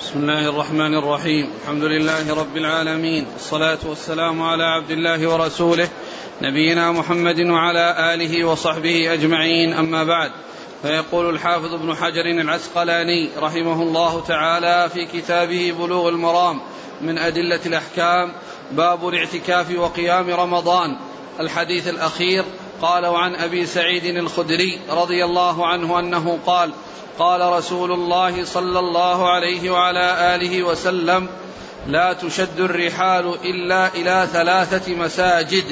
بسم 0.00 0.18
الله 0.18 0.48
الرحمن 0.48 0.94
الرحيم. 0.94 1.50
الحمد 1.62 1.84
لله 1.84 2.34
رب 2.34 2.56
العالمين. 2.56 3.26
والصلاة 3.32 3.78
والسلام 3.84 4.42
على 4.42 4.64
عبد 4.64 4.90
الله 4.90 5.26
ورسوله 5.28 5.88
نبينا 6.42 6.92
محمد 6.92 7.40
وعلى 7.40 8.14
آله 8.14 8.44
وصحبه 8.44 9.12
أجمعين. 9.12 9.72
أما 9.72 10.04
بعد 10.04 10.30
فيقول 10.82 11.30
الحافظ 11.30 11.74
ابن 11.74 11.94
حجر 11.94 12.26
العسقلاني 12.26 13.30
رحمه 13.38 13.82
الله 13.82 14.24
تعالى 14.28 14.90
في 14.94 15.06
كتابه 15.06 15.74
بلوغ 15.78 16.08
المرام 16.08 16.60
من 17.00 17.18
أدلة 17.18 17.60
الأحكام 17.66 18.32
باب 18.72 19.08
الاعتكاف 19.08 19.78
وقيام 19.78 20.30
رمضان. 20.30 20.96
الحديث 21.40 21.88
الأخير 21.88 22.44
قال 22.82 23.06
وعن 23.06 23.34
أبي 23.34 23.66
سعيد 23.66 24.04
الخدري 24.04 24.80
رضي 24.90 25.24
الله 25.24 25.66
عنه 25.66 25.98
أنه 25.98 26.38
قال 26.46 26.70
قال 27.18 27.52
رسول 27.52 27.92
الله 27.92 28.44
صلى 28.44 28.78
الله 28.78 29.30
عليه 29.30 29.70
وعلى 29.70 30.34
آله 30.34 30.62
وسلم 30.62 31.28
لا 31.86 32.12
تشد 32.12 32.60
الرحال 32.60 33.34
إلا 33.44 33.94
إلى 33.94 34.28
ثلاثة 34.32 34.94
مساجد 34.94 35.64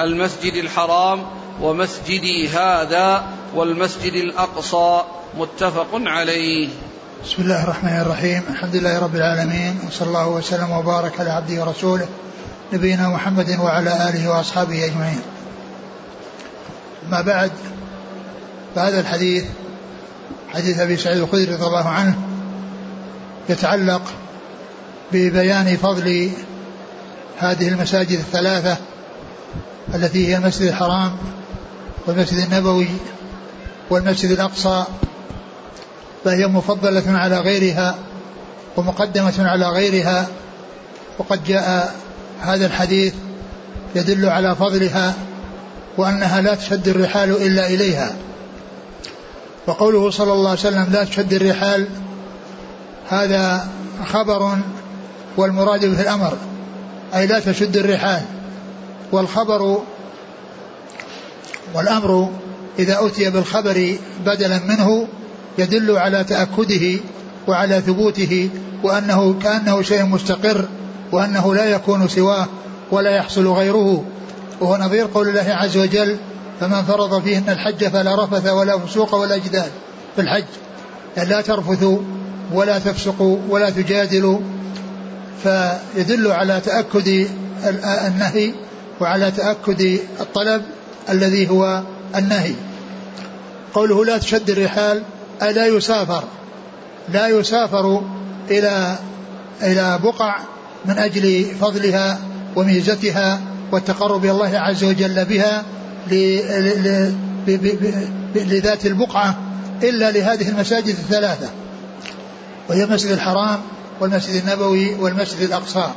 المسجد 0.00 0.54
الحرام 0.54 1.26
ومسجدي 1.62 2.48
هذا 2.48 3.24
والمسجد 3.54 4.12
الأقصى 4.12 5.02
متفق 5.38 5.88
عليه. 5.92 6.68
بسم 7.24 7.42
الله 7.42 7.64
الرحمن 7.64 8.00
الرحيم. 8.00 8.42
الحمد 8.50 8.76
لله 8.76 8.98
رب 8.98 9.16
العالمين 9.16 9.80
وصلى 9.88 10.08
الله 10.08 10.28
وسلم 10.28 10.70
وبارك 10.70 11.20
على 11.20 11.30
عبده 11.30 11.64
ورسوله 11.64 12.08
نبينا 12.72 13.08
محمد 13.08 13.58
وعلى 13.60 13.90
آله 14.08 14.30
وأصحابه 14.30 14.84
أجمعين. 14.84 15.22
ما 17.10 17.20
بعد 17.20 17.50
فهذا 18.74 19.00
الحديث 19.00 19.44
حديث 20.54 20.80
أبي 20.80 20.96
سعيد 20.96 21.18
الخدري 21.18 21.44
رضي 21.44 21.66
الله 21.66 21.88
عنه 21.88 22.18
يتعلق 23.48 24.02
ببيان 25.12 25.76
فضل 25.76 26.30
هذه 27.38 27.68
المساجد 27.68 28.18
الثلاثة 28.18 28.76
التي 29.94 30.28
هي 30.28 30.36
المسجد 30.36 30.68
الحرام 30.68 31.16
والمسجد 32.06 32.38
النبوي 32.38 32.88
والمسجد 33.90 34.30
الأقصى 34.30 34.84
فهي 36.24 36.46
مفضلة 36.46 37.18
على 37.18 37.38
غيرها 37.38 37.98
ومقدمة 38.76 39.48
على 39.48 39.68
غيرها 39.68 40.26
وقد 41.18 41.44
جاء 41.44 41.94
هذا 42.40 42.66
الحديث 42.66 43.14
يدل 43.94 44.28
على 44.28 44.56
فضلها 44.56 45.14
وأنها 45.98 46.40
لا 46.40 46.54
تشد 46.54 46.88
الرحال 46.88 47.30
إلا 47.30 47.66
إليها. 47.66 48.16
وقوله 49.66 50.10
صلى 50.10 50.32
الله 50.32 50.50
عليه 50.50 50.60
وسلم 50.60 50.86
لا 50.92 51.04
تشد 51.04 51.32
الرحال 51.32 51.86
هذا 53.08 53.68
خبر 54.06 54.58
والمراد 55.36 55.84
به 55.84 56.00
الأمر 56.00 56.36
أي 57.14 57.26
لا 57.26 57.40
تشد 57.40 57.76
الرحال. 57.76 58.22
والخبر 59.12 59.82
والأمر 61.74 62.30
إذا 62.78 63.06
أتي 63.06 63.30
بالخبر 63.30 63.96
بدلا 64.26 64.58
منه 64.68 65.08
يدل 65.58 65.98
على 65.98 66.24
تأكده 66.24 67.00
وعلى 67.48 67.80
ثبوته 67.80 68.50
وأنه 68.82 69.38
كأنه 69.42 69.82
شيء 69.82 70.04
مستقر 70.04 70.64
وأنه 71.12 71.54
لا 71.54 71.64
يكون 71.64 72.08
سواه 72.08 72.46
ولا 72.90 73.10
يحصل 73.10 73.46
غيره. 73.46 74.04
وهو 74.60 74.76
نظير 74.76 75.06
قول 75.14 75.28
الله 75.28 75.54
عز 75.54 75.76
وجل 75.76 76.16
فمن 76.60 76.82
فرض 76.82 77.22
فيهن 77.22 77.48
الحج 77.48 77.84
فلا 77.84 78.24
رفث 78.24 78.46
ولا 78.46 78.78
فسوق 78.78 79.14
ولا 79.14 79.36
جدال 79.36 79.70
في 80.16 80.22
الحج 80.22 80.44
يعني 81.16 81.28
لا 81.28 81.40
ترفثوا 81.40 81.98
ولا 82.52 82.78
تفسقوا 82.78 83.38
ولا 83.48 83.70
تجادلوا. 83.70 84.38
فيدل 85.42 86.32
على 86.32 86.60
تأكد 86.60 87.26
النهي 88.06 88.54
وعلى 89.00 89.30
تأكد 89.30 89.98
الطلب 90.20 90.62
الذي 91.10 91.50
هو 91.50 91.82
النهي. 92.16 92.54
قوله 93.74 94.04
لا 94.04 94.18
تشد 94.18 94.50
الرحال 94.50 95.02
أي 95.42 95.52
لا 95.52 95.66
يسافر 95.66 96.24
لا 97.08 97.28
يسافر 97.28 98.02
إلى 98.50 98.98
إلى 99.62 99.98
بقع 100.02 100.38
من 100.84 100.98
أجل 100.98 101.44
فضلها 101.60 102.18
وميزتها 102.56 103.40
والتقرب 103.72 104.24
إلى 104.24 104.30
الله 104.30 104.58
عز 104.58 104.84
وجل 104.84 105.24
بها 105.24 105.64
لذات 108.34 108.86
البقعة 108.86 109.38
إلا 109.82 110.10
لهذه 110.10 110.48
المساجد 110.48 110.88
الثلاثة 110.88 111.48
وهي 112.68 112.84
المسجد 112.84 113.10
الحرام 113.10 113.60
والمسجد 114.00 114.42
النبوي 114.44 114.94
والمسجد 114.94 115.40
الأقصى. 115.40 115.90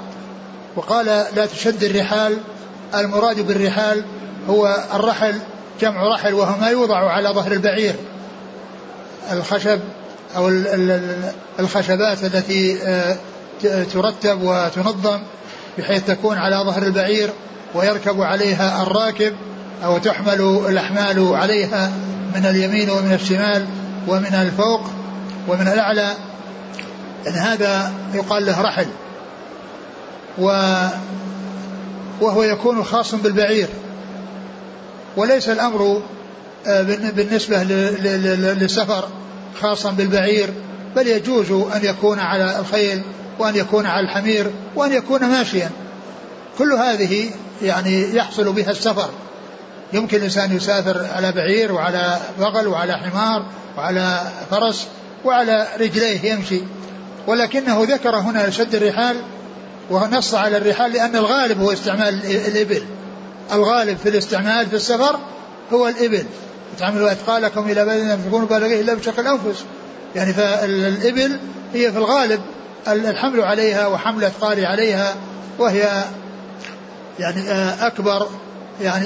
وقال 0.76 1.06
لا 1.06 1.46
تشد 1.46 1.84
الرحال 1.84 2.38
المراد 2.96 3.48
بالرحال 3.48 4.04
هو 4.50 4.86
الرحل 4.94 5.40
جمع 5.82 6.16
رحل 6.16 6.34
وهو 6.34 6.60
ما 6.60 6.68
يوضع 6.68 7.12
على 7.12 7.30
ظهر 7.30 7.52
البعير. 7.52 7.96
الخشب 9.32 9.80
أو 10.36 10.48
الخشبات 11.60 12.24
التي 12.24 12.84
آه، 12.84 13.18
ترتب 13.94 14.42
وتنظم 14.42 15.20
بحيث 15.78 16.08
تكون 16.08 16.38
على 16.38 16.56
ظهر 16.56 16.84
البعير 16.84 17.30
ويركب 17.76 18.22
عليها 18.22 18.84
الراكب 18.84 19.34
أو 19.84 19.98
تحمل 19.98 20.42
الأحمال 20.70 21.36
عليها 21.36 21.92
من 22.36 22.46
اليمين 22.46 22.90
ومن 22.90 23.14
الشمال 23.14 23.66
ومن 24.08 24.34
الفوق 24.34 24.82
ومن 25.48 25.68
الأعلى. 25.68 26.14
إن 27.28 27.34
هذا 27.34 27.94
يقال 28.14 28.46
له 28.46 28.62
رحل. 28.62 28.88
و 30.38 30.48
وهو 32.22 32.44
يكون 32.44 32.84
خاص 32.84 33.16
بالبعير. 33.16 33.68
وليس 35.18 35.50
الأمر 35.50 36.02
آه، 36.68 36.82
بالنسبة 37.16 37.64
للسفر 37.64 39.08
خاصا 39.62 39.92
بالبعير 39.92 40.50
بل 40.96 41.08
يجوز 41.08 41.52
أن 41.52 41.86
يكون 41.86 42.20
على 42.20 42.60
الخيل 42.60 43.02
وأن 43.40 43.56
يكون 43.56 43.86
على 43.86 44.06
الحمير 44.06 44.52
وأن 44.76 44.94
يكون 44.94 45.26
ماشيا. 45.26 45.70
كل 46.58 46.74
هذه 46.74 47.32
يعني 47.62 48.16
يحصل 48.16 48.54
بها 48.54 48.72
السفر. 48.72 49.10
يمكن 49.94 50.18
الإنسان 50.18 50.56
يسافر 50.56 51.06
على 51.16 51.32
بعير 51.32 51.72
وعلى 51.72 52.18
بغل 52.40 52.68
وعلى 52.68 52.98
حمار 52.98 53.46
وعلى 53.78 54.32
فرس 54.52 54.88
وعلى 55.26 55.68
رجليه 55.80 56.32
يمشي. 56.32 56.62
ولكنه 57.28 57.84
ذكر 57.84 58.16
هنا 58.16 58.50
شد 58.50 58.76
الرحال 58.76 59.16
ونص 59.90 60.34
على 60.34 60.58
الرحال 60.58 60.94
لأن 60.94 61.16
الغالب 61.16 61.62
هو 61.62 61.74
استعمال 61.74 62.26
الإبل. 62.26 62.84
الغالب 63.54 63.98
في 63.98 64.10
الاستعمال 64.10 64.68
في 64.68 64.76
السفر 64.76 65.20
هو 65.74 65.88
الإبل. 65.88 66.26
تعملوا 66.80 67.12
أثقالكم 67.12 67.70
إلى 67.70 67.86
بلد 67.86 68.04
لم 68.04 68.22
تكونوا 68.28 68.48
بالغيه 68.48 68.82
إلا 68.82 68.94
بشق 68.94 69.20
الأنفس. 69.20 69.64
يعني 70.16 70.34
فالإبل 70.34 71.40
هي 71.74 71.92
في 71.92 71.98
الغالب 71.98 72.42
الحمل 72.88 73.42
عليها 73.42 73.88
وحمل 73.88 74.24
أثقال 74.24 74.66
عليها 74.66 75.16
وهي 75.60 76.04
يعني 77.22 77.52
آه، 77.52 77.88
أكبر 77.88 78.28
يعني 78.82 79.06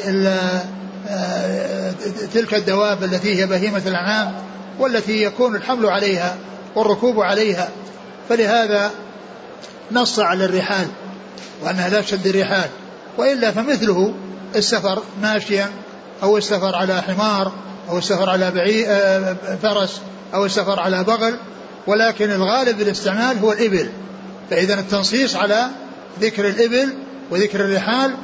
آه، 1.07 1.93
تلك 2.33 2.53
الدواب 2.53 3.03
التي 3.03 3.35
هي 3.41 3.45
بهيمة 3.45 3.81
الأنعام 3.85 4.33
والتي 4.79 5.23
يكون 5.23 5.55
الحمل 5.55 5.85
عليها 5.85 6.37
والركوب 6.75 7.21
عليها. 7.21 7.69
فلهذا 8.29 8.91
نص 9.91 10.19
على 10.19 10.45
الرحال 10.45 10.87
وأنها 11.61 11.89
لا 11.89 12.01
تشد 12.01 12.27
الرحال 12.27 12.69
وإلا 13.17 13.51
فمثله 13.51 14.13
السفر 14.55 15.03
ماشيا 15.21 15.69
أو 16.23 16.37
السفر 16.37 16.75
على 16.75 17.01
حمار 17.01 17.51
أو 17.89 17.97
السفر 17.97 18.29
على 18.29 18.51
بعي 18.51 18.87
آه، 18.87 19.35
فرس 19.61 20.01
أو 20.33 20.45
السفر 20.45 20.79
على 20.79 21.03
بغل. 21.03 21.35
ولكن 21.87 22.31
الغالب 22.31 22.81
الاستعمال 22.81 23.40
هو 23.40 23.51
الإبل. 23.51 23.90
فإذا 24.49 24.73
التنصيص 24.73 25.35
على 25.35 25.67
ذكر 26.22 26.47
الإبل 26.47 26.93
وذكر 27.31 27.59
الرحال 27.66 28.16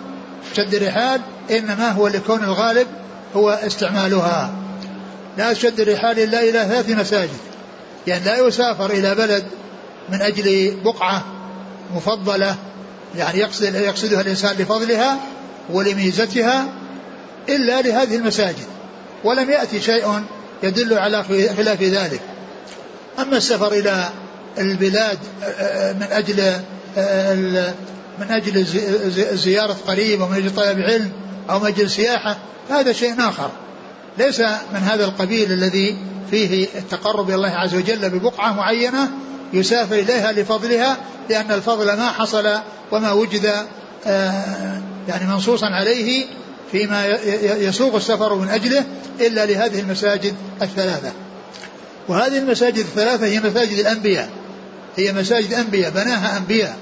شد 0.56 0.74
الرحال 0.74 1.22
إنما 1.52 1.90
هو 1.90 2.08
لكون 2.08 2.44
الغالب 2.44 2.88
هو 3.36 3.50
استعمالها. 3.50 4.54
لا 5.38 5.54
تشد 5.54 5.80
الرحال 5.80 6.20
إلا 6.20 6.40
إلى 6.40 6.52
ثلاث 6.52 6.90
مساجد. 6.90 7.38
يعني 8.08 8.26
لا 8.26 8.48
يسافر 8.48 8.92
إلى 8.92 9.16
بلد 9.16 9.44
من 10.10 10.22
أجل 10.22 10.78
بقعة 10.84 11.26
مفضلة 11.96 12.56
يعني 13.18 13.40
يقصد 13.40 13.76
يقصدها 13.76 14.22
الإنسان 14.22 14.56
لفضلها 14.60 15.18
ولميزتها 15.70 16.68
إلا 17.50 17.82
لهذه 17.82 18.16
المساجد. 18.16 18.66
ولم 19.24 19.50
يأتي 19.50 19.82
شيء 19.82 20.24
يدل 20.64 20.94
على 20.98 21.24
خلاف 21.58 21.82
ذلك. 21.82 22.22
أما 23.20 23.38
السفر 23.38 23.74
إلى 23.74 24.10
البلاد 24.58 25.18
من 26.00 26.08
أجل 26.12 26.54
من 28.22 28.32
أجل 28.32 28.66
زيارة 29.38 29.78
قريب 29.88 30.22
ومن 30.22 30.38
أجل 30.38 30.56
طلب 30.56 30.80
علم 30.80 31.12
أو 31.50 31.60
من 31.60 31.68
أجل 31.68 31.90
سياحة 31.90 32.38
هذا 32.70 32.94
شيء 32.94 33.14
آخر. 33.20 33.50
ليس 34.18 34.40
من 34.74 34.80
هذا 34.92 35.06
القبيل 35.06 35.52
الذي 35.52 35.98
فيه 36.32 36.68
التقرب 36.76 37.28
إلى 37.28 37.36
الله 37.36 37.50
عز 37.50 37.76
وجل 37.76 38.10
ببقعة 38.10 38.54
معينة 38.54 39.12
يسافر 39.54 39.96
إليها 39.96 40.32
لفضلها 40.32 40.98
لأن 41.30 41.52
الفضل 41.52 41.86
ما 41.86 42.12
حصل 42.12 42.50
وما 42.92 43.12
وجد 43.12 43.54
آه، 44.08 44.82
يعني 45.08 45.28
منصوصا 45.28 45.68
عليه 45.68 46.26
فيما 46.72 47.06
يسوق 47.42 47.96
السفر 47.96 48.36
من 48.36 48.50
أجله 48.50 48.86
إلا 49.20 49.46
لهذه 49.46 49.80
المساجد 49.80 50.36
الثلاثة. 50.62 51.12
وهذه 52.08 52.38
المساجد 52.38 52.78
الثلاثة 52.78 53.26
هي 53.26 53.40
مساجد 53.40 53.80
الأنبياء. 53.80 54.30
هي 54.98 55.14
مساجد 55.14 55.54
أنبياء 55.54 55.92
بناها 55.92 56.38
أنبياء. 56.38 56.78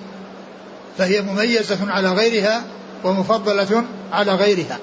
فهي 1.00 1.22
مميزة 1.22 1.78
على 1.92 2.10
غيرها 2.10 2.64
ومفضلة 3.04 3.84
على 4.12 4.36
غيرها. 4.36 4.80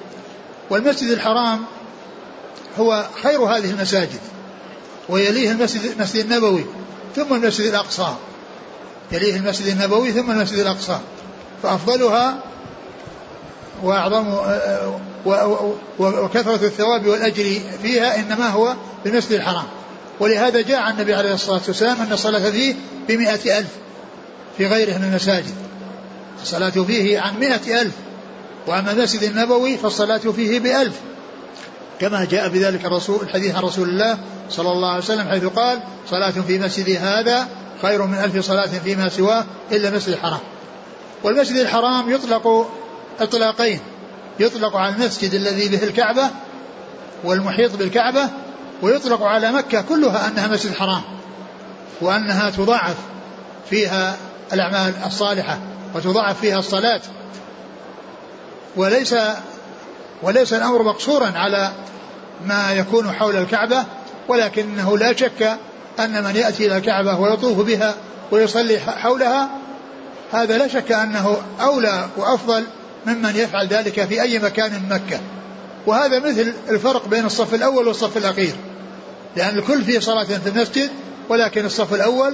والمسجد 0.69 1.09
الحرام 1.09 1.59
هو 2.79 3.05
خير 3.23 3.39
هذه 3.39 3.71
المساجد 3.71 4.19
ويليه 5.09 5.51
المسجد 5.51 5.91
المسجد 5.91 6.25
النبوي 6.25 6.65
ثم 7.15 7.33
المسجد 7.33 7.65
الأقصى. 7.65 8.15
يليه 9.11 9.35
المسجد 9.35 9.67
النبوي 9.67 10.11
ثم 10.11 10.31
المسجد 10.31 10.59
الأقصى. 10.59 10.99
فأفضلها 11.63 12.37
وأعظم 13.83 14.37
وكثرة 15.99 16.65
الثواب 16.65 17.07
والأجر 17.07 17.59
فيها 17.83 18.19
إنما 18.19 18.49
هو 18.49 18.75
بالمسجد 19.03 19.31
الحرام. 19.31 19.67
ولهذا 20.19 20.61
جاء 20.61 20.79
عن 20.79 20.93
النبي 20.93 21.13
عليه 21.13 21.33
الصلاة 21.33 21.61
والسلام 21.67 22.01
أن 22.01 22.13
الصلاة 22.13 22.49
فيه 22.51 22.75
بمئة 23.07 23.59
ألف 23.59 23.69
في 24.57 24.67
غيره 24.67 24.97
من 24.97 25.03
المساجد. 25.03 25.66
الصلاة 26.47 26.69
فيه 26.69 27.19
عن 27.19 27.39
مئة 27.39 27.81
ألف 27.81 27.93
وأما 28.67 28.91
المسجد 28.91 29.23
النبوي 29.23 29.77
فالصلاة 29.77 30.17
فيه 30.17 30.59
بألف. 30.59 30.99
كما 31.99 32.25
جاء 32.25 32.49
بذلك 32.49 32.85
الرسول 32.85 33.21
الحديث 33.21 33.55
عن 33.55 33.61
رسول 33.61 33.89
الله 33.89 34.17
صلى 34.49 34.71
الله 34.71 34.87
عليه 34.89 35.03
وسلم 35.03 35.29
حيث 35.29 35.45
قال 35.45 35.79
صلاة 36.09 36.31
في 36.31 36.59
مسجد 36.59 36.89
هذا 37.01 37.47
خير 37.81 38.05
من 38.05 38.13
ألف 38.13 38.45
صلاة 38.45 38.67
فيما 38.67 39.09
سواه 39.09 39.45
إلا 39.71 39.89
المسجد 39.89 40.09
الحرام. 40.09 40.39
والمسجد 41.23 41.55
الحرام 41.57 42.11
يطلق 42.11 42.69
إطلاقين 43.19 43.79
يطلق 44.39 44.75
على 44.75 44.95
المسجد 44.95 45.33
الذي 45.33 45.69
به 45.69 45.83
الكعبة 45.83 46.29
والمحيط 47.23 47.75
بالكعبة 47.75 48.29
ويطلق 48.81 49.23
على 49.23 49.51
مكة 49.51 49.81
كلها 49.81 50.27
أنها 50.27 50.47
مسجد 50.47 50.73
حرام 50.73 51.01
وأنها 52.01 52.49
تضاعف 52.49 52.95
فيها 53.69 54.17
الأعمال 54.53 54.93
الصالحة. 55.05 55.57
وتضاعف 55.95 56.39
فيها 56.39 56.59
الصلاة. 56.59 57.01
وليس 58.75 59.15
وليس 60.21 60.53
الأمر 60.53 60.83
مقصورا 60.83 61.31
على 61.35 61.71
ما 62.45 62.73
يكون 62.73 63.11
حول 63.11 63.35
الكعبة 63.35 63.85
ولكنه 64.27 64.97
لا 64.97 65.13
شك 65.13 65.57
أن 65.99 66.23
من 66.23 66.35
يأتي 66.35 66.65
إلى 66.65 66.77
الكعبة 66.77 67.19
ويطوف 67.19 67.57
بها 67.65 67.95
ويصلي 68.31 68.79
حولها 68.79 69.49
هذا 70.33 70.57
لا 70.57 70.67
شك 70.67 70.91
أنه 70.91 71.37
أولى 71.61 72.07
وأفضل 72.17 72.63
ممن 73.05 73.35
يفعل 73.35 73.67
ذلك 73.67 74.05
في 74.05 74.21
أي 74.21 74.39
مكان 74.39 74.73
من 74.73 74.89
مكة. 74.89 75.19
وهذا 75.85 76.19
مثل 76.19 76.53
الفرق 76.69 77.07
بين 77.07 77.25
الصف 77.25 77.53
الأول 77.53 77.87
والصف 77.87 78.17
الأخير. 78.17 78.55
لأن 79.35 79.57
الكل 79.57 79.83
فيه 79.83 79.99
صلاة 79.99 80.23
في 80.23 80.49
المسجد 80.49 80.89
ولكن 81.29 81.65
الصف 81.65 81.93
الأول 81.93 82.33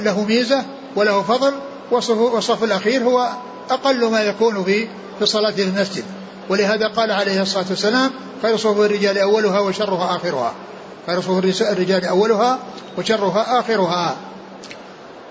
له 0.00 0.24
ميزة 0.24 0.64
وله 0.96 1.22
فضل 1.22 1.54
والصف 1.90 2.64
الأخير 2.64 3.02
هو 3.02 3.30
أقل 3.70 4.10
ما 4.10 4.22
يكون 4.22 4.64
في 4.64 4.88
في 5.18 5.26
في 5.26 5.62
المسجد. 5.62 6.04
ولهذا 6.48 6.88
قال 6.88 7.12
عليه 7.12 7.42
الصلاة 7.42 7.64
والسلام 7.70 8.10
خير 8.42 8.56
صفوف 8.56 8.80
الرجال 8.80 9.18
أولها 9.18 9.60
وشرها 9.60 10.16
آخرها. 10.16 10.54
خير 11.06 11.20
صفوف 11.20 11.62
الرجال 11.62 12.04
أولها 12.04 12.58
وشرها 12.98 13.60
آخرها. 13.60 14.16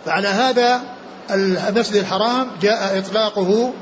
فعلى 0.06 0.28
هذا 0.28 0.82
المسجد 1.32 1.96
الحرام 1.96 2.48
جاء 2.62 2.98
إطلاقه 2.98 3.74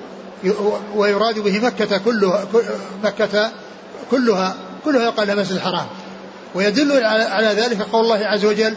ويراد 0.95 1.39
به 1.39 1.59
مكة 1.59 1.97
كلها 1.97 2.45
مكة 3.03 3.51
كلها 4.11 4.55
كلها 4.85 5.03
يقال 5.03 5.29
المسجد 5.29 5.55
الحرام. 5.55 5.85
ويدل 6.55 7.03
على 7.05 7.47
ذلك 7.47 7.81
قول 7.81 8.03
الله 8.03 8.25
عز 8.25 8.45
وجل 8.45 8.75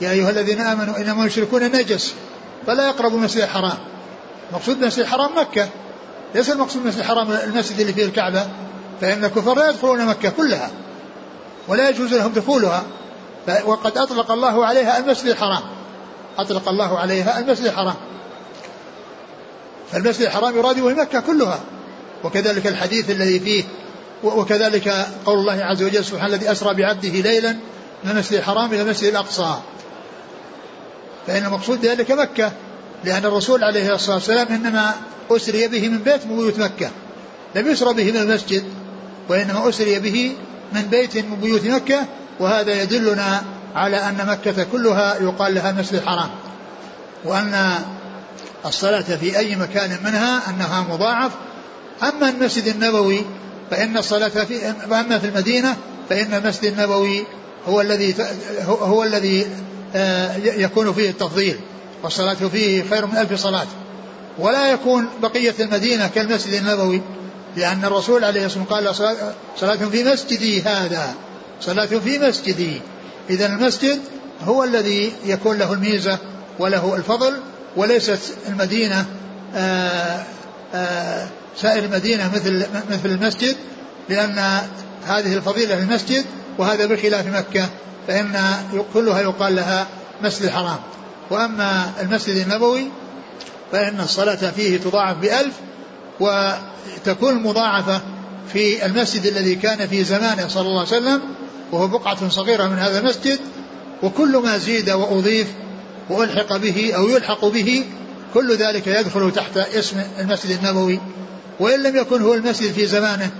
يا 0.00 0.10
أيها 0.10 0.30
الذين 0.30 0.60
آمنوا 0.60 0.96
إنما 0.96 1.26
يشركون 1.26 1.62
نجس. 1.62 2.14
فلا 2.66 2.86
يقربوا 2.86 3.18
المسجد 3.18 3.42
الحرام. 3.42 3.78
مقصود 4.52 4.82
المسجد 4.82 5.00
الحرام 5.00 5.38
مكة. 5.38 5.68
ليس 6.34 6.50
المقصود 6.50 6.82
المسجد 6.82 7.00
الحرام 7.00 7.32
المسجد 7.32 7.80
اللي 7.80 7.92
فيه 7.92 8.04
الكعبة. 8.04 8.46
فإن 9.00 9.24
الكفار 9.24 9.58
لا 9.58 9.70
يدخلون 9.70 10.06
مكة 10.06 10.30
كلها. 10.30 10.70
ولا 11.68 11.88
يجوز 11.88 12.14
لهم 12.14 12.32
دخولها. 12.32 12.82
وقد 13.64 13.98
أطلق 13.98 14.30
الله 14.30 14.66
عليها 14.66 14.98
المسجد 14.98 15.26
الحرام. 15.26 15.62
أطلق 16.38 16.68
الله 16.68 16.98
عليها 16.98 17.38
المسجد 17.38 17.66
الحرام. 17.66 17.94
فالمسجد 19.92 20.22
الحرام 20.22 20.56
يراد 20.56 20.80
به 20.80 20.94
مكة 20.94 21.20
كلها. 21.20 21.60
وكذلك 22.24 22.66
الحديث 22.66 23.10
الذي 23.10 23.40
فيه 23.40 23.64
وكذلك 24.24 25.06
قول 25.26 25.38
الله 25.38 25.64
عز 25.64 25.82
وجل 25.82 26.04
سبحانه 26.04 26.34
الذي 26.34 26.52
أسرى 26.52 26.74
بعبده 26.74 27.08
ليلا 27.08 27.52
من 28.04 28.10
المسجد 28.10 28.38
الحرام 28.38 28.72
إلى 28.72 28.82
المسجد 28.82 29.08
الأقصى. 29.08 29.54
فإن 31.26 31.44
المقصود 31.46 31.86
ذلك 31.86 32.10
مكة 32.10 32.52
لأن 33.04 33.24
الرسول 33.24 33.64
عليه 33.64 33.94
الصلاة 33.94 34.14
والسلام 34.14 34.48
إنما 34.48 34.94
أسري 35.30 35.68
به 35.68 35.88
من 35.88 35.98
بيت 35.98 36.26
من 36.26 36.36
بيوت 36.36 36.58
مكة. 36.58 36.90
لم 37.54 37.68
يسرى 37.68 37.94
به 37.94 38.10
من 38.12 38.16
المسجد 38.16 38.64
وإنما 39.28 39.68
أسري 39.68 39.98
به 39.98 40.32
من 40.72 40.82
بيت 40.82 41.16
من 41.16 41.36
بيوت 41.42 41.66
مكة 41.66 42.06
وهذا 42.40 42.82
يدلنا 42.82 43.42
على 43.74 43.96
أن 43.96 44.26
مكة 44.26 44.64
كلها 44.72 45.14
يقال 45.20 45.54
لها 45.54 45.72
مسجد 45.72 45.94
الحرام. 45.94 46.30
وأن 47.24 47.74
الصلاة 48.66 49.00
في 49.00 49.38
أي 49.38 49.56
مكان 49.56 49.98
منها 50.04 50.50
أنها 50.50 50.86
مضاعف. 50.90 51.32
أما 52.02 52.28
المسجد 52.28 52.66
النبوي 52.66 53.22
فإن 53.70 53.96
الصلاة 53.96 54.28
في 54.28 54.74
أما 54.84 55.18
في 55.18 55.26
المدينة 55.26 55.76
فإن 56.08 56.34
المسجد 56.34 56.64
النبوي 56.64 57.24
هو 57.68 57.80
الذي 57.80 58.14
هو 58.66 59.04
الذي 59.04 59.46
يكون 60.36 60.92
فيه 60.92 61.10
التفضيل 61.10 61.60
والصلاة 62.02 62.34
فيه 62.34 62.84
خير 62.90 63.06
من 63.06 63.16
ألف 63.16 63.34
صلاة. 63.34 63.66
ولا 64.38 64.70
يكون 64.70 65.08
بقية 65.22 65.54
المدينة 65.60 66.08
كالمسجد 66.08 66.54
النبوي 66.54 67.02
لأن 67.56 67.84
الرسول 67.84 68.24
عليه 68.24 68.46
الصلاة 68.46 68.66
والسلام 68.70 69.14
قال 69.14 69.34
صلاة 69.56 69.88
في 69.88 70.04
مسجدي 70.04 70.62
هذا. 70.62 71.14
صلاة 71.60 71.86
في 71.86 72.18
مسجدي. 72.18 72.80
إذا 73.30 73.46
المسجد 73.46 74.00
هو 74.44 74.64
الذي 74.64 75.12
يكون 75.24 75.58
له 75.58 75.72
الميزة 75.72 76.18
وله 76.58 76.94
الفضل 76.96 77.34
وليست 77.76 78.34
المدينة 78.48 79.06
آآ 79.54 80.22
آآ 80.74 81.28
سائر 81.56 81.84
المدينة 81.84 82.30
مثل 82.34 82.66
مثل 82.90 83.08
المسجد 83.08 83.56
لأن 84.08 84.60
هذه 85.06 85.34
الفضيلة 85.34 85.74
للمسجد 85.74 86.24
وهذا 86.58 86.86
بخلاف 86.86 87.26
مكة. 87.26 87.68
فإن 88.08 88.36
كلها 88.94 89.20
يقال 89.20 89.56
لها 89.56 89.86
مسجد 90.22 90.44
الحرام. 90.44 90.78
وأما 91.30 91.92
المسجد 92.00 92.36
النبوي 92.36 92.90
فإن 93.72 94.00
الصلاة 94.00 94.50
فيه 94.50 94.78
تضاعف 94.78 95.16
بألف 95.16 95.54
وتكون 96.20 97.32
المضاعفة 97.32 98.00
في 98.52 98.86
المسجد 98.86 99.26
الذي 99.26 99.54
كان 99.54 99.88
في 99.88 100.04
زمانه 100.04 100.48
صلى 100.48 100.66
الله 100.66 100.78
عليه 100.78 100.88
وسلم 100.88 101.20
وهو 101.72 101.88
بقعة 101.88 102.28
صغيرة 102.28 102.66
من 102.66 102.78
هذا 102.78 102.98
المسجد 102.98 103.38
وكل 104.02 104.36
ما 104.36 104.58
زيد 104.58 104.90
وأضيف 104.90 105.46
وألحق 106.10 106.56
به 106.56 106.92
أو 106.96 107.08
يلحق 107.08 107.44
به 107.44 107.84
كل 108.34 108.56
ذلك 108.56 108.86
يدخل 108.86 109.32
تحت 109.32 109.56
اسم 109.56 110.02
المسجد 110.18 110.58
النبوي. 110.58 111.00
وإن 111.60 111.82
لم 111.82 111.96
يكن 111.96 112.22
هو 112.22 112.34
المسجد 112.34 112.72
في 112.72 112.86
زمانه 112.86 113.30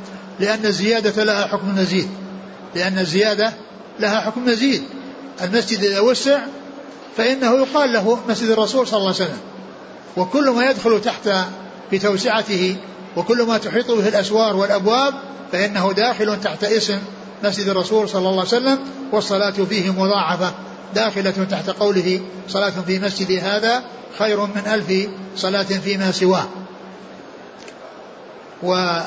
لأن 0.41 0.67
الزيادة 0.67 1.25
لها 1.25 1.47
حكم 1.47 1.79
مزيد 1.79 2.09
لأن 2.75 2.99
الزيادة 2.99 3.53
لها 4.01 4.21
حكم 4.21 4.45
مزيد. 4.45 4.83
المسجد 5.43 5.85
إذا 5.85 6.01
وسع 6.01 6.41
فإنه 7.17 7.59
يقال 7.59 7.93
له 7.93 8.19
مسجد 8.29 8.51
الرسول 8.51 8.87
صلى 8.87 8.99
الله 8.99 9.15
عليه 9.15 9.25
وسلم. 9.25 9.41
وكل 10.17 10.51
ما 10.51 10.71
يدخل 10.71 11.01
تحت 11.01 11.31
في 11.91 11.99
توسعته 11.99 12.77
وكل 13.17 13.43
ما 13.43 13.59
تحيط 13.59 13.91
به 13.91 14.09
الأسوار 14.09 14.57
والأبواب 14.57 15.15
فإنه 15.53 15.93
داخل 15.93 16.41
تحت 16.41 16.65
اسم 16.65 16.99
مسجد 17.45 17.69
الرسول 17.69 18.09
صلى 18.09 18.19
الله 18.19 18.31
عليه 18.31 18.41
وسلم 18.41 18.79
والصلاة 19.13 19.51
فيه 19.51 19.91
مضاعفة. 19.91 20.53
داخلة 20.95 21.47
تحت 21.51 21.71
قوله 21.71 22.21
صلاة 22.49 22.73
في 22.87 22.99
مسجد 22.99 23.45
هذا 23.45 23.83
خير 24.19 24.41
من 24.41 24.63
ألف 24.67 25.11
صلاة 25.37 25.63
فيما 25.63 26.13
سواه. 26.13 26.49
و 28.63 29.01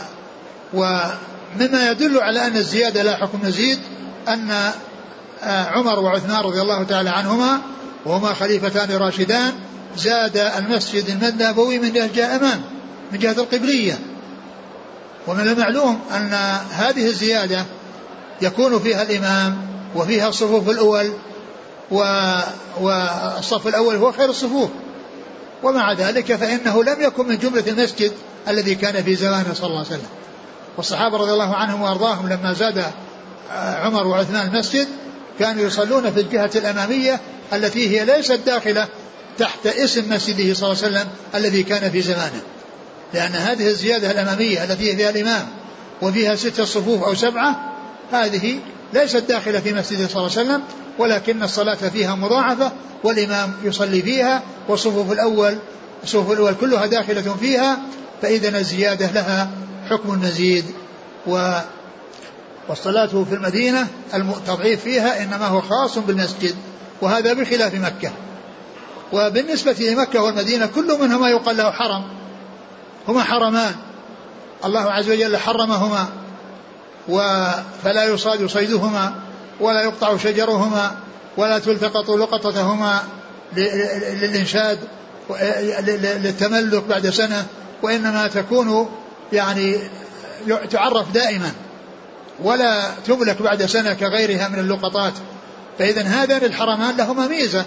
ومما 0.73 1.91
يدل 1.91 2.19
على 2.21 2.47
أن 2.47 2.57
الزيادة 2.57 3.03
لا 3.03 3.15
حكم 3.15 3.39
مزيد 3.43 3.79
أن 4.27 4.71
آه، 5.43 5.63
عمر 5.63 5.99
وعثمان 5.99 6.39
رضي 6.39 6.61
الله 6.61 6.83
تعالى 6.83 7.09
عنهما 7.09 7.61
وهما 8.05 8.33
خليفتان 8.33 8.91
راشدان 8.91 9.53
زاد 9.97 10.37
المسجد 10.37 11.23
النبوي 11.23 11.79
من 11.79 11.93
جهة 11.93 12.25
الأمام 12.25 12.61
من 13.11 13.19
جهة 13.19 13.31
القبلية. 13.31 13.99
ومن 15.27 15.47
المعلوم 15.47 15.99
أن 16.11 16.33
هذه 16.71 17.05
الزيادة 17.05 17.65
يكون 18.41 18.79
فيها 18.79 19.01
الإمام 19.01 19.57
وفيها 19.95 20.29
الصفوف 20.29 20.69
الأول 20.69 21.11
والصف 22.81 23.67
الأول 23.67 23.95
هو 23.95 24.11
خير 24.11 24.29
الصفوف. 24.29 24.69
ومع 25.63 25.93
ذلك 25.93 26.35
فإنه 26.35 26.83
لم 26.83 27.01
يكن 27.01 27.27
من 27.27 27.37
جملة 27.37 27.63
المسجد 27.67 28.11
الذي 28.47 28.75
كان 28.75 29.03
في 29.03 29.15
زمانه 29.15 29.53
صلى 29.53 29.67
الله 29.67 29.79
عليه 29.79 29.87
وسلم. 29.87 30.09
والصحابة 30.77 31.17
رضي 31.17 31.31
الله 31.31 31.55
عنهم 31.55 31.81
وأرضاهم 31.81 32.29
لما 32.29 32.53
زاد 32.53 32.85
عمر 33.51 34.07
وعثمان 34.07 34.47
المسجد 34.47 34.87
كانوا 35.39 35.63
يصلون 35.63 36.11
في 36.11 36.19
الجهة 36.19 36.51
الأمامية 36.55 37.19
التي 37.53 37.89
هي 37.89 38.05
ليست 38.05 38.39
داخلة 38.45 38.87
تحت 39.37 39.67
اسم 39.67 40.13
مسجده 40.13 40.53
صلى 40.53 40.71
الله 40.71 40.83
عليه 40.83 40.97
وسلم 40.97 41.07
الذي 41.35 41.63
كان 41.63 41.91
في 41.91 42.01
زمانه. 42.01 42.41
لأن 43.13 43.31
هذه 43.31 43.67
الزيادة 43.67 44.11
الأمامية 44.11 44.63
التي 44.63 44.95
فيها 44.95 45.09
الإمام 45.09 45.47
وفيها 46.01 46.35
ستة 46.35 46.65
صفوف 46.65 47.03
أو 47.03 47.15
سبعة 47.15 47.73
هذه 48.11 48.59
ليست 48.93 49.17
داخلة 49.17 49.59
في 49.59 49.73
مسجده 49.73 50.07
صلى 50.07 50.27
الله 50.27 50.37
عليه 50.37 50.49
وسلم 50.49 50.63
ولكن 50.99 51.43
الصلاة 51.43 51.75
فيها 51.75 52.15
مضاعفة 52.15 52.71
والإمام 53.03 53.53
يصلي 53.63 54.01
فيها 54.01 54.43
والصفوف 54.67 55.11
الأول 55.11 55.57
الصفوف 56.03 56.31
الأول 56.31 56.53
كلها 56.61 56.85
داخلة 56.85 57.35
فيها 57.39 57.79
فإذا 58.21 58.57
الزيادة 58.57 59.11
لها 59.11 59.49
حكم 59.89 60.13
المزيد 60.13 60.65
و 61.27 61.59
والصلاة 62.67 63.05
في 63.05 63.33
المدينة 63.33 63.87
التضعيف 64.13 64.83
فيها 64.83 65.23
إنما 65.23 65.47
هو 65.47 65.61
خاص 65.61 65.97
بالمسجد 65.97 66.55
وهذا 67.01 67.33
بخلاف 67.33 67.73
مكة. 67.73 68.11
وبالنسبة 69.13 69.75
لمكة 69.79 70.21
والمدينة 70.21 70.65
كل 70.65 70.97
منهما 71.01 71.29
يقال 71.29 71.57
له 71.57 71.71
حرم. 71.71 72.03
هما 73.07 73.23
حرمان. 73.23 73.75
الله 74.65 74.91
عز 74.91 75.09
وجل 75.09 75.37
حرمهما 75.37 76.07
فلا 77.83 78.03
يصاد 78.03 78.45
صيدهما 78.45 79.15
ولا 79.59 79.81
يقطع 79.81 80.17
شجرهما 80.17 80.95
ولا 81.37 81.59
تلتقط 81.59 82.09
لقطتهما 82.09 83.03
للإنشاد 84.21 84.79
للتملك 86.23 86.83
بعد 86.83 87.09
سنة 87.09 87.45
وإنما 87.83 88.27
تكون 88.27 88.89
يعني 89.33 89.77
تعرف 90.71 91.11
دائما. 91.11 91.51
ولا 92.43 92.91
تملك 93.07 93.41
بعد 93.41 93.65
سنة 93.65 93.93
كغيرها 93.93 94.47
من 94.47 94.59
اللقطات. 94.59 95.13
فإذا 95.79 96.01
هذان 96.01 96.43
الحرمان 96.43 96.97
لهما 96.97 97.27
ميزة. 97.27 97.65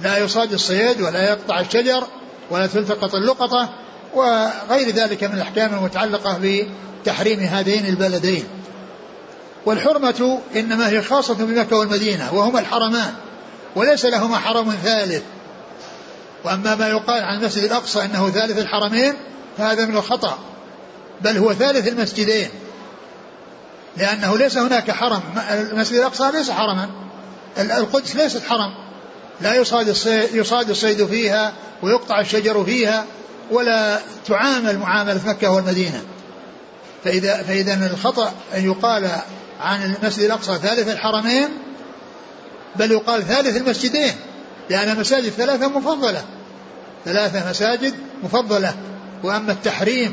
لا 0.00 0.18
يصاد 0.18 0.52
الصيد 0.52 1.00
ولا 1.00 1.30
يقطع 1.30 1.60
الشجر 1.60 2.06
ولا 2.50 2.66
تلتقط 2.66 3.14
اللقطة 3.14 3.68
وغير 4.14 4.90
ذلك 4.90 5.24
من 5.24 5.34
الأحكام 5.34 5.74
المتعلقة 5.74 6.38
بتحريم 7.02 7.40
هذين 7.40 7.86
البلدين. 7.86 8.44
والحرمة 9.66 10.40
إنما 10.56 10.88
هي 10.88 11.02
خاصة 11.02 11.34
بمكة 11.34 11.76
والمدينة 11.76 12.34
وهما 12.34 12.60
الحرمان 12.60 13.12
وليس 13.76 14.04
لهما 14.04 14.38
حرم 14.38 14.74
ثالث. 14.82 15.22
وأما 16.44 16.74
ما 16.74 16.88
يقال 16.88 17.24
عن 17.24 17.38
المسجد 17.38 17.64
الأقصى 17.64 18.04
أنه 18.04 18.30
ثالث 18.30 18.58
الحرمين 18.58 19.14
فهذا 19.58 19.84
من 19.86 19.96
الخطأ 19.96 20.38
بل 21.20 21.36
هو 21.36 21.54
ثالث 21.54 21.88
المسجدين. 21.88 22.48
لأنه 23.96 24.38
ليس 24.38 24.58
هناك 24.58 24.90
حرم. 24.90 25.22
المسجد 25.50 25.96
الأقصى 25.96 26.30
ليس 26.32 26.50
حرما. 26.50 26.88
القدس 27.58 28.16
ليست 28.16 28.42
حرم. 28.48 28.74
لا 29.40 29.54
يصاد 29.54 29.88
الصيد, 29.88 30.34
يصاد 30.34 30.70
الصيد 30.70 31.06
فيها 31.06 31.52
ويقطع 31.82 32.20
الشجر 32.20 32.64
فيها 32.64 33.04
ولا 33.50 34.00
تعامل 34.26 34.78
معاملة 34.78 35.20
مكة 35.26 35.50
والمدينة. 35.50 36.02
فإذا 37.04 37.42
فإذا 37.42 37.90
الخطأ 37.92 38.32
أن 38.54 38.64
يقال 38.64 39.10
عن 39.60 39.82
المسجد 39.82 40.24
الأقصى 40.24 40.58
ثالث 40.58 40.88
الحرمين 40.88 41.48
بل 42.76 42.92
يقال 42.92 43.22
ثالث 43.22 43.56
المسجدين 43.56 44.12
لأن 44.70 44.88
المساجد 44.88 45.28
ثلاثة 45.28 45.68
مفضلة. 45.68 46.24
ثلاثة 47.04 47.50
مساجد 47.50 47.94
مفضلة. 48.22 48.74
وأما 49.22 49.52
التحريم 49.52 50.12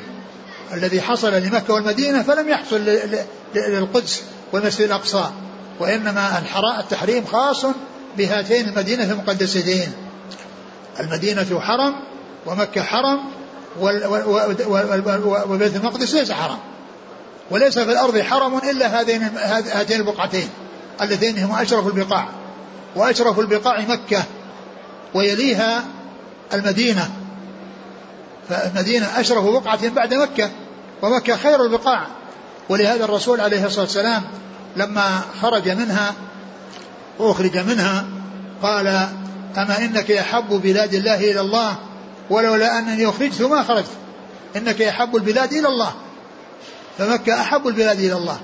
الذي 0.74 1.02
حصل 1.02 1.34
لمكة 1.34 1.74
والمدينة 1.74 2.24
فلم 2.24 2.50
يحصل 2.50 2.86
للقدس 3.56 4.24
والمسجد 4.54 4.82
الأقصى 4.82 5.26
وإنما 5.80 6.44
التحريم 6.80 7.26
خاص 7.26 7.66
بهاتين 8.18 8.70
المدينة 8.70 9.04
المقدستين 9.04 9.92
المدينة 11.00 11.60
حرم 11.60 11.96
ومكة 12.46 12.84
حرم 12.84 13.20
وبيت 15.48 15.76
المقدس 15.76 16.14
ليس 16.14 16.32
حرم 16.32 16.58
وليس 17.52 17.80
في 17.80 17.92
الأرض 17.92 18.20
حرم 18.20 18.58
إلا 18.58 19.02
هذين 19.02 19.24
هاتين 19.74 20.00
البقعتين 20.00 20.50
اللتين 21.02 21.44
هما 21.44 21.62
أشرف 21.62 21.88
البقاع. 21.88 22.30
وأشرف 22.96 23.40
البقاع 23.40 23.82
مكة 23.82 24.24
ويليها 25.14 25.84
المدينة. 26.54 27.10
فالمدينة 28.50 29.20
أشرف 29.20 29.46
بقعة 29.46 29.90
بعد 29.90 30.14
مكة 30.14 30.52
ومكة 31.02 31.36
خير 31.36 31.64
البقاع. 31.64 32.08
ولهذا 32.70 33.06
الرسول 33.06 33.42
عليه 33.42 33.66
الصلاة 33.66 33.82
والسلام 33.82 34.24
لما 34.76 35.22
خرج 35.42 35.70
منها 35.70 36.14
وأخرج 37.20 37.58
منها 37.58 38.06
قال 38.62 38.88
أما 39.58 39.78
إنك 39.78 40.10
يحب 40.10 40.50
بلاد 40.50 40.94
الله 40.94 41.16
إلى 41.16 41.40
الله 41.40 41.78
ولولا 42.30 42.80
أنني 42.80 43.10
أخرجت 43.10 43.42
ما 43.42 43.64
خرجت. 43.64 43.92
إنك 44.56 44.80
يحب 44.80 45.16
البلاد 45.16 45.54
إلى 45.54 45.68
الله 45.68 45.94
فمكة 46.98 47.42
أحب 47.42 47.68
البلاد 47.68 48.00
إلى 48.00 48.14
الله. 48.14 48.40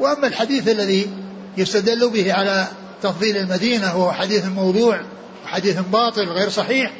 وأما 0.00 0.26
الحديث 0.26 0.68
الذي 0.68 1.10
يستدل 1.56 2.10
به 2.10 2.32
على 2.34 2.66
تفضيل 3.02 3.36
المدينة 3.36 3.96
وهو 3.96 4.12
حديث 4.12 4.46
موضوع 4.46 5.00
وحديث 5.44 5.78
باطل 5.80 6.28
غير 6.28 6.48
صحيح 6.48 6.92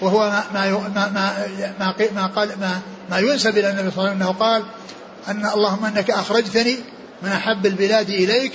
وهو 0.00 0.42
ما 0.54 0.70
ما 0.94 1.10
ما 1.10 1.46
ما, 1.80 1.94
ما 2.14 2.26
قال 2.26 2.48
ما 2.60 2.80
ما 3.10 3.18
ينسب 3.18 3.58
إلى 3.58 3.70
النبي 3.70 3.90
صلى 3.90 3.98
الله 3.98 4.10
عليه 4.10 4.10
وسلم 4.10 4.22
إنه 4.22 4.32
قال 4.32 4.62
أن 5.28 5.46
اللهم 5.46 5.84
إنك 5.84 6.10
أخرجتني 6.10 6.76
من 7.22 7.28
أحب 7.28 7.66
البلاد 7.66 8.10
إليك 8.10 8.52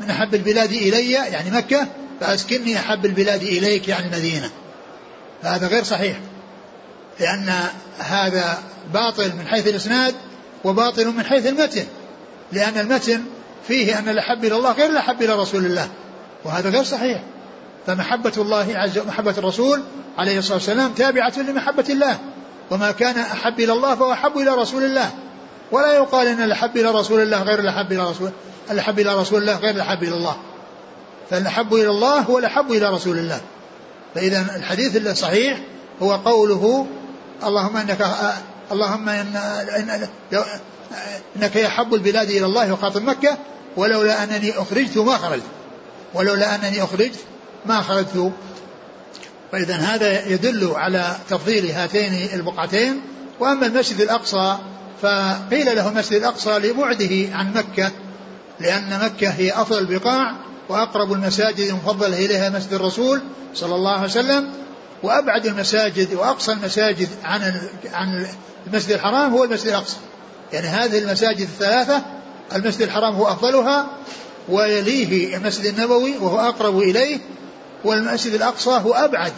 من 0.00 0.10
أحب 0.10 0.34
البلاد 0.34 0.72
إلي 0.72 1.10
يعني 1.12 1.50
مكة 1.50 1.86
فاسكني 2.20 2.78
أحب 2.78 3.06
البلاد 3.06 3.42
إليك 3.42 3.88
يعني 3.88 4.06
المدينة 4.06 4.50
فهذا 5.42 5.66
غير 5.66 5.84
صحيح 5.84 6.16
لأن 7.20 7.54
هذا 7.98 8.62
باطل 8.94 9.32
من 9.36 9.46
حيث 9.46 9.68
الإسناد 9.68 10.14
وباطل 10.64 11.06
من 11.06 11.24
حيث 11.24 11.46
المتن 11.46 11.84
لأن 12.52 12.78
المتن 12.78 13.22
فيه 13.68 13.98
أن 13.98 14.08
الاحب 14.08 14.44
إلى 14.44 14.56
الله 14.56 14.72
غير 14.72 14.90
الاحب 14.90 15.22
إلى 15.22 15.34
رسول 15.34 15.66
الله 15.66 15.88
وهذا 16.44 16.70
غير 16.70 16.84
صحيح. 16.84 17.22
فمحبة 17.86 18.32
الله 18.36 18.66
عز 18.74 18.98
محبة 18.98 19.34
الرسول 19.38 19.82
عليه 20.18 20.38
الصلاة 20.38 20.54
والسلام 20.54 20.92
تابعة 20.92 21.32
لمحبة 21.38 21.84
الله 21.90 22.18
وما 22.70 22.92
كان 22.92 23.18
أحب 23.18 23.60
إلى 23.60 23.72
الله 23.72 23.94
فهو 23.94 24.12
أحب 24.12 24.38
إلى 24.38 24.50
رسول 24.50 24.82
الله. 24.84 25.10
ولا 25.72 25.92
يقال 25.92 26.28
أن 26.28 26.42
الأحب 26.42 26.76
إلى 26.76 26.90
رسول 26.90 27.20
الله 27.20 27.42
غير 27.42 27.58
الأحب 27.58 27.92
إلى 27.92 28.10
رسول 28.10 28.30
الأحب 28.70 28.98
إلى 29.00 29.14
رسول 29.14 29.42
الله 29.42 29.56
غير 29.56 29.74
الأحب 29.74 30.02
إلى 30.02 30.14
الله. 30.14 30.36
فالأحب 31.30 31.74
إلى 31.74 31.90
الله 31.90 32.20
هو 32.20 32.38
الأحب 32.38 32.72
إلى 32.72 32.90
رسول 32.90 33.18
الله. 33.18 33.40
فإذا 34.14 34.46
الحديث 34.56 34.96
الصحيح 34.96 35.60
هو 36.02 36.12
قوله 36.12 36.86
اللهم 37.44 37.76
إنك 37.76 38.06
اللهم 38.72 39.08
إن 39.08 39.36
إن 39.76 40.08
إنك 41.36 41.56
يحب 41.56 41.94
البلاد 41.94 42.30
إلى 42.30 42.46
الله 42.46 42.72
وخاطب 42.72 43.02
مكة 43.02 43.38
ولولا 43.76 44.24
أنني 44.24 44.50
أخرجت 44.58 44.98
ما 44.98 45.16
خرجت. 45.16 45.42
ولولا 46.14 46.54
أنني 46.54 46.82
أخرجت 46.82 47.18
ما 47.66 47.82
خرجت. 47.82 48.32
فإذا 49.52 49.74
هذا 49.76 50.28
يدل 50.28 50.72
على 50.74 51.16
تفضيل 51.30 51.70
هاتين 51.70 52.28
البقعتين. 52.34 53.00
وأما 53.40 53.66
المسجد 53.66 54.00
الأقصى 54.00 54.58
فقيل 55.02 55.76
له 55.76 55.88
المسجد 55.88 56.16
الأقصى 56.16 56.50
لبعده 56.50 57.36
عن 57.36 57.52
مكة 57.54 57.90
لأن 58.60 59.00
مكة 59.04 59.28
هي 59.28 59.52
أفضل 59.52 59.78
البقاع 59.78 60.34
وأقرب 60.68 61.12
المساجد 61.12 61.68
المفضلة 61.68 62.24
إليها 62.24 62.50
مسجد 62.50 62.72
الرسول 62.72 63.22
صلى 63.54 63.74
الله 63.74 63.92
عليه 63.92 64.04
وسلم. 64.04 64.52
وأبعد 65.02 65.46
المساجد 65.46 66.14
وأقصى 66.14 66.52
المساجد 66.52 67.08
عن 67.24 67.60
عن 67.92 68.26
المسجد 68.66 68.92
الحرام 68.92 69.32
هو 69.32 69.44
المسجد 69.44 69.68
الأقصى. 69.68 69.96
يعني 70.52 70.66
هذه 70.66 70.98
المساجد 70.98 71.40
الثلاثة 71.40 72.02
المسجد 72.54 72.82
الحرام 72.82 73.14
هو 73.14 73.26
أفضلها 73.26 73.86
ويليه 74.48 75.36
المسجد 75.36 75.74
النبوي 75.78 76.18
وهو 76.18 76.40
أقرب 76.40 76.78
إليه 76.78 77.18
والمسجد 77.84 78.34
الأقصى 78.34 78.70
هو 78.70 78.92
أبعد 78.94 79.32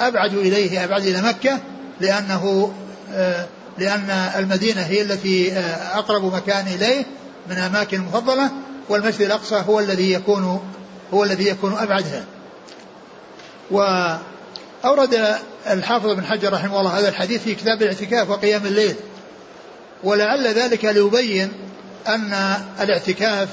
أبعد 0.00 0.34
إليه 0.34 0.84
أبعد 0.84 1.06
إلى 1.06 1.22
مكة 1.22 1.58
لأنه 2.00 2.72
آه، 3.12 3.46
لأن 3.78 4.10
المدينة 4.10 4.80
هي 4.80 5.02
التي 5.02 5.52
آه، 5.52 5.98
أقرب 5.98 6.34
مكان 6.34 6.66
إليه 6.66 7.04
من 7.50 7.56
الأماكن 7.56 7.96
المفضلة 7.96 8.50
والمسجد 8.88 9.22
الأقصى 9.22 9.62
هو 9.68 9.80
الذي 9.80 10.12
يكون 10.12 10.60
هو 11.14 11.24
الذي 11.24 11.48
يكون 11.48 11.78
أبعدها. 11.78 12.24
وأورد 13.70 15.38
الحافظ 15.70 16.10
بن 16.10 16.24
حجر 16.24 16.52
رحمه 16.52 16.80
الله 16.80 16.98
هذا 16.98 17.08
الحديث 17.08 17.42
في 17.42 17.54
كتاب 17.54 17.82
الاعتكاف 17.82 18.30
وقيام 18.30 18.66
الليل. 18.66 18.94
ولعل 20.04 20.46
ذلك 20.46 20.84
ليبين 20.84 21.52
أن 22.08 22.34
الاعتكاف 22.80 23.48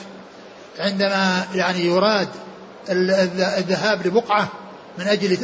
عندما 0.80 1.46
يعني 1.56 1.86
يراد 1.86 2.28
الذهاب 2.90 4.08
لبقعة 4.08 4.48
من 4.98 5.08
أجل 5.08 5.38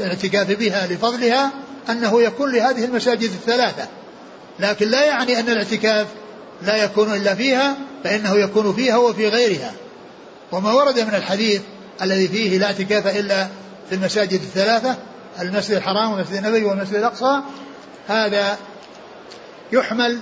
الاعتكاف 0.00 0.50
بها 0.50 0.86
لفضلها 0.86 1.52
أنه 1.90 2.22
يكون 2.22 2.52
لهذه 2.52 2.84
المساجد 2.84 3.22
الثلاثة. 3.22 3.88
لكن 4.60 4.88
لا 4.88 5.04
يعني 5.04 5.40
أن 5.40 5.48
الاعتكاف 5.48 6.06
لا 6.62 6.76
يكون 6.76 7.14
إلا 7.14 7.34
فيها 7.34 7.76
فإنه 8.04 8.36
يكون 8.36 8.72
فيها 8.72 8.96
وفي 8.96 9.28
غيرها. 9.28 9.72
وما 10.52 10.72
ورد 10.72 11.00
من 11.00 11.14
الحديث 11.14 11.60
الذي 12.02 12.28
فيه 12.28 12.58
لا 12.58 12.66
اعتكاف 12.66 13.06
إلا 13.06 13.48
في 13.88 13.94
المساجد 13.94 14.32
الثلاثة 14.32 14.96
المسجد 15.40 15.76
الحرام 15.76 16.12
والمسجد 16.12 16.36
النبوي 16.36 16.64
والمسجد 16.64 16.94
الأقصى 16.94 17.40
هذا 18.08 18.58
يحمل 19.72 20.18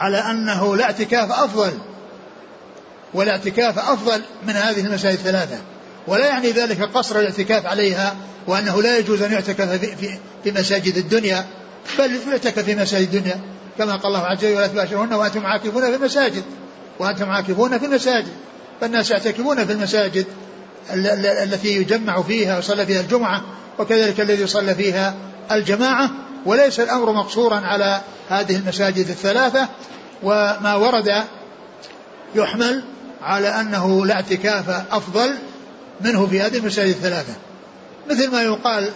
على 0.00 0.18
أنه 0.18 0.76
لا 0.76 0.84
اعتكاف 0.84 1.32
أفضل 1.32 1.72
والاعتكاف 3.14 3.78
أفضل 3.78 4.22
من 4.46 4.52
هذه 4.52 4.86
المساجد 4.86 5.18
الثلاثة. 5.18 5.58
ولا 6.06 6.26
يعني 6.26 6.50
ذلك 6.50 6.82
قصر 6.82 7.18
الاعتكاف 7.18 7.66
عليها 7.66 8.16
وأنه 8.46 8.82
لا 8.82 8.98
يجوز 8.98 9.22
أن 9.22 9.32
يعتكف 9.32 9.70
في, 9.70 9.96
في, 9.96 10.18
في 10.44 10.52
مساجد 10.52 10.96
الدنيا. 10.96 11.46
بل 11.98 12.20
يعتكف 12.30 12.58
في 12.58 12.74
مساجد 12.74 13.14
الدنيا. 13.14 13.40
كما 13.78 13.96
قال 13.96 14.06
الله 14.06 14.26
عز 14.26 14.44
وجل 14.44 14.56
ولا 14.56 14.66
تباشرون 14.66 15.12
وأنتم 15.12 15.46
عاكفون 15.46 15.82
في 15.82 15.94
المساجد. 15.94 16.42
وأنتم 16.98 17.30
عاكفون 17.30 17.78
في 17.78 17.86
المساجد. 17.86 18.32
فالناس 18.80 19.10
يعتكفون 19.10 19.66
في 19.66 19.72
المساجد 19.72 20.26
التي 21.42 21.68
يجمع 21.68 22.22
فيها 22.22 22.56
ويصلى 22.56 22.86
فيها 22.86 23.00
الجمعة 23.00 23.42
وكذلك 23.78 24.20
الذي 24.20 24.42
يصلى 24.42 24.74
فيها 24.74 25.14
الجماعة. 25.52 26.10
وليس 26.46 26.80
الأمر 26.80 27.12
مقصورا 27.12 27.56
على 27.56 28.00
هذه 28.28 28.56
المساجد 28.56 29.08
الثلاثة. 29.08 29.68
وما 30.22 30.74
ورد 30.74 31.24
يحمل 32.34 32.84
على 33.22 33.48
أنه 33.48 34.06
لا 34.06 34.14
اعتكاف 34.14 34.68
أفضل 34.90 35.34
منه 36.00 36.26
في 36.26 36.40
هذه 36.40 36.56
المساجد 36.56 36.88
الثلاثة. 36.88 37.32
مثل 38.10 38.30
ما 38.30 38.42
يقال 38.42 38.90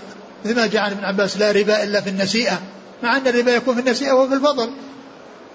مثل 0.45 0.57
ما 0.57 0.67
جاء 0.67 0.83
عن 0.83 0.91
ابن 0.91 1.05
عباس 1.05 1.39
لا 1.39 1.51
ربا 1.53 1.83
إلا 1.83 2.01
في 2.01 2.11
النسيئة 2.11 2.61
مع 3.03 3.17
أن 3.17 3.27
الربا 3.27 3.51
يكون 3.51 3.75
في 3.75 3.81
النسيئة 3.81 4.13
وفي 4.13 4.35
الفضل. 4.35 4.71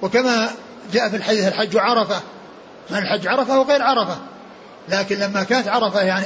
وكما 0.01 0.50
جاء 0.94 1.10
في 1.10 1.15
الحديث 1.15 1.48
الحج 1.48 1.77
عرفة 1.77 2.22
من 2.89 2.98
الحج 2.98 3.27
عرفة 3.27 3.60
وغير 3.60 3.82
عرفة؟ 3.82 4.17
لكن 4.89 5.15
لما 5.20 5.44
كانت 5.44 5.67
عرفة 5.67 6.01
يعني 6.01 6.25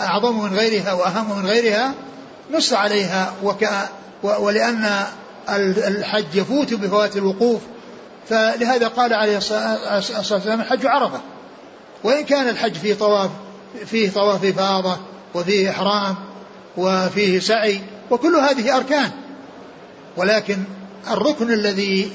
أعظم 0.00 0.44
من 0.44 0.56
غيرها 0.56 0.92
وأهم 0.92 1.38
من 1.38 1.46
غيرها 1.46 1.94
نص 2.50 2.72
عليها. 2.72 3.32
وك 3.42 3.68
ولأن 4.22 5.04
الحج 5.48 6.34
يفوت 6.34 6.74
بفوات 6.74 7.16
الوقوف. 7.16 7.60
فلهذا 8.28 8.88
قال 8.88 9.14
عليه 9.14 9.36
الصلاة 9.36 9.94
والسلام 9.94 10.60
الحج 10.60 10.86
عرفة. 10.86 11.20
وإن 12.04 12.24
كان 12.24 12.48
الحج 12.48 12.74
فيه 12.74 12.94
طواف 12.94 13.30
فيه 13.86 14.10
طواف 14.10 14.44
إفاضة 14.44 14.96
وفيه 15.34 15.70
إحرام 15.70 16.14
وفيه 16.76 17.38
سعي 17.38 17.80
وكل 18.10 18.36
هذه 18.36 18.76
أركان. 18.76 19.10
ولكن 20.16 20.56
الركن 21.10 21.52
الذي 21.52 22.12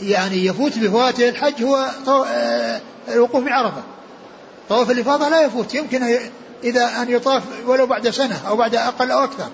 يعني 0.00 0.46
يفوت 0.46 0.78
بفواته 0.78 1.28
الحج 1.28 1.62
هو 1.62 1.90
آه، 2.26 2.80
الوقوف 3.08 3.44
بعرفة. 3.44 3.82
طواف 4.68 4.90
الإفاضة 4.90 5.28
لا 5.28 5.42
يفوت 5.42 5.74
يمكن 5.74 6.18
إذا 6.64 7.02
أن 7.02 7.10
يطاف 7.10 7.42
ولو 7.66 7.86
بعد 7.86 8.10
سنة 8.10 8.40
أو 8.48 8.56
بعد 8.56 8.74
أقل 8.74 9.10
أو 9.10 9.24
أكثر. 9.24 9.48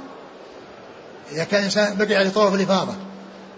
إذا 1.32 1.44
كان 1.44 1.60
الإنسان 1.60 1.96
بقي 1.96 2.14
على 2.14 2.30
طواف 2.30 2.54
الإفاضة 2.54 2.94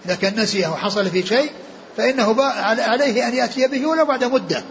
إذا 0.06 0.14
كان 0.14 0.40
نسيه 0.40 0.68
وحصل 0.68 1.10
في 1.10 1.26
شيء 1.26 1.50
فإنه 1.96 2.42
عليه 2.62 3.28
أن 3.28 3.34
يأتي 3.34 3.66
به 3.66 3.86
ولو 3.86 4.04
بعد 4.04 4.24
مدة. 4.24 4.62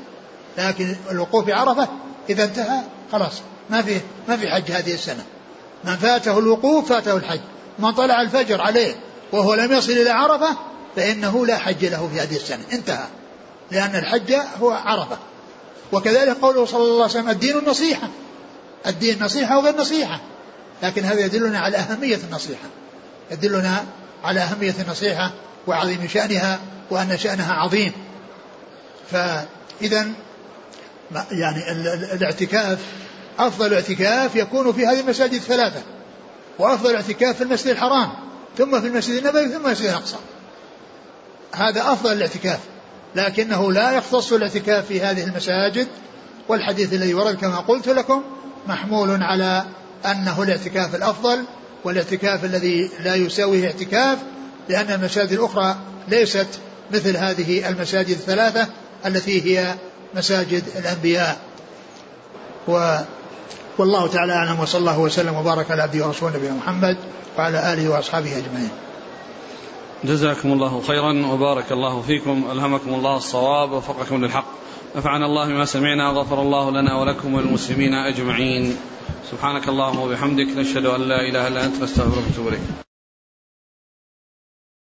لكن 0.57 0.95
الوقوف 1.11 1.45
بعرفة 1.45 1.87
إذا 2.29 2.43
انتهى 2.43 2.81
خلاص 3.11 3.33
ما 3.69 3.81
في 3.81 3.99
ما 4.27 4.37
في 4.37 4.49
حج 4.49 4.71
هذه 4.71 4.93
السنة. 4.93 5.25
من 5.83 5.95
فاته 5.95 6.39
الوقوف 6.39 6.89
فاته 6.89 7.17
الحج. 7.17 7.39
من 7.79 7.91
طلع 7.91 8.21
الفجر 8.21 8.61
عليه 8.61 8.95
وهو 9.31 9.53
لم 9.53 9.71
يصل 9.71 9.91
إلى 9.91 10.09
عرفة 10.09 10.57
فإنه 10.95 11.45
لا 11.45 11.57
حج 11.57 11.85
له 11.85 12.09
في 12.13 12.21
هذه 12.21 12.35
السنة. 12.35 12.63
انتهى. 12.73 13.07
لأن 13.71 13.95
الحج 13.95 14.33
هو 14.61 14.71
عرفة. 14.71 15.17
وكذلك 15.91 16.37
قوله 16.37 16.65
صلى 16.65 16.83
الله 16.83 17.03
عليه 17.03 17.13
وسلم 17.13 17.29
الدين 17.29 17.57
النصيحة. 17.57 18.07
الدين 18.87 19.23
نصيحة 19.23 19.57
وغير 19.57 19.77
نصيحة. 19.77 20.19
لكن 20.83 21.03
هذا 21.03 21.25
يدلنا 21.25 21.59
على 21.59 21.77
أهمية 21.77 22.19
النصيحة. 22.29 22.69
يدلنا 23.31 23.85
على 24.23 24.39
أهمية 24.39 24.75
النصيحة 24.79 25.31
وعظيم 25.67 26.07
شأنها 26.07 26.59
وأن 26.89 27.17
شأنها 27.17 27.53
عظيم. 27.53 27.91
فإذا 29.11 30.07
يعني 31.31 31.71
الاعتكاف 32.13 32.79
أفضل 33.39 33.73
اعتكاف 33.73 34.35
يكون 34.35 34.73
في 34.73 34.85
هذه 34.87 34.99
المساجد 34.99 35.33
الثلاثة 35.33 35.81
وأفضل 36.59 36.95
اعتكاف 36.95 37.35
في 37.35 37.43
المسجد 37.43 37.67
الحرام 37.67 38.09
ثم 38.57 38.81
في 38.81 38.87
المسجد 38.87 39.13
النبوي 39.15 39.47
ثم 39.47 39.65
المسجد 39.65 39.89
الأقصى. 39.89 40.15
هذا 41.55 41.81
أفضل 41.81 42.13
الاعتكاف 42.13 42.59
لكنه 43.15 43.71
لا 43.71 43.91
يختص 43.91 44.33
الاعتكاف 44.33 44.85
في 44.85 45.01
هذه 45.01 45.23
المساجد 45.23 45.87
والحديث 46.47 46.93
الذي 46.93 47.13
ورد 47.13 47.35
كما 47.35 47.57
قلت 47.57 47.87
لكم 47.87 48.23
محمول 48.67 49.23
على 49.23 49.65
أنه 50.05 50.43
الاعتكاف 50.43 50.95
الأفضل 50.95 51.43
والاعتكاف 51.83 52.45
الذي 52.45 52.91
لا 53.03 53.15
يساويه 53.15 53.65
اعتكاف 53.67 54.17
لأن 54.69 54.91
المساجد 54.91 55.31
الأخرى 55.31 55.75
ليست 56.07 56.47
مثل 56.91 57.17
هذه 57.17 57.69
المساجد 57.69 58.09
الثلاثة 58.09 58.67
التي 59.05 59.41
هي 59.41 59.75
مساجد 60.15 60.63
الأنبياء. 60.77 61.37
و 62.67 62.97
والله 63.77 64.07
تعالى 64.07 64.33
أعلم 64.33 64.59
وصلى 64.59 64.79
الله 64.79 64.99
وسلم 64.99 65.35
وبارك 65.35 65.71
على 65.71 65.81
عبده 65.81 66.07
ورسوله 66.07 66.37
نبينا 66.37 66.53
محمد 66.53 66.97
وعلى 67.37 67.73
آله 67.73 67.89
وأصحابه 67.89 68.37
أجمعين. 68.37 68.69
جزاكم 70.03 70.51
الله 70.53 70.81
خيرا 70.87 71.27
وبارك 71.27 71.71
الله 71.71 72.01
فيكم 72.01 72.43
ألهمكم 72.51 72.93
الله 72.93 73.17
الصواب 73.17 73.71
ووفقكم 73.71 74.25
للحق. 74.25 74.45
نفعنا 74.95 75.25
الله 75.25 75.47
بما 75.47 75.65
سمعنا 75.65 76.09
وغفر 76.09 76.41
الله 76.41 76.71
لنا 76.71 76.95
ولكم 76.95 77.33
وللمسلمين 77.33 77.93
أجمعين. 77.93 78.77
سبحانك 79.31 79.69
اللهم 79.69 79.99
وبحمدك 79.99 80.57
نشهد 80.57 80.85
أن 80.85 81.01
لا 81.01 81.21
إله 81.21 81.47
إلا 81.47 81.65
أنت 81.65 81.83
نستغفرك 81.83 82.23
ونتوب 82.27 82.47
إليك. 82.47 82.86